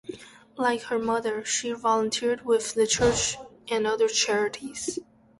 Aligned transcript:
Like 0.57 0.81
her 0.85 0.97
mother, 0.97 1.45
she 1.45 1.73
volunteered 1.73 2.43
with 2.43 2.73
the 2.73 2.87
church 2.87 3.37
and 3.69 3.85
other 3.85 4.07
charities. 4.07 4.97